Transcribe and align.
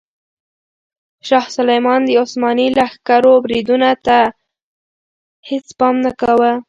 شاه 1.27 1.45
سلیمان 1.57 2.01
د 2.05 2.09
عثماني 2.23 2.67
لښکرو 2.77 3.33
بریدونو 3.43 3.91
ته 4.05 4.17
هیڅ 5.49 5.65
پام 5.79 5.95
نه 6.05 6.11
کاوه. 6.21 6.51